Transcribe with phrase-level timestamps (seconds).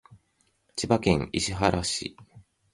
[0.75, 2.17] 千葉県市原市